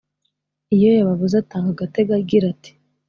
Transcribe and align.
iyo 0.75 0.89
yababuze 0.97 1.35
atanga 1.43 1.69
agategoagira 1.75 2.45
ati 2.53 2.71